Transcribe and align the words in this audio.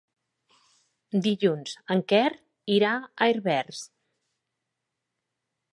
Dilluns 1.27 1.75
en 1.97 2.01
Quer 2.13 2.25
irà 2.79 2.95
a 3.01 3.27
Herbers. 3.35 3.87